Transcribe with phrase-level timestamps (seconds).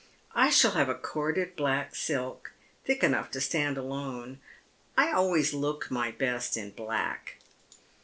[0.33, 2.53] I shall have a corded black silk,
[2.85, 4.39] thick enough to stand alone.
[4.97, 7.37] I always looked my best in black."